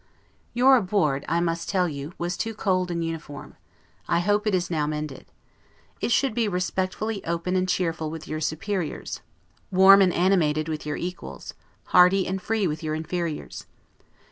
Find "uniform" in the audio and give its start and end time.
3.05-3.55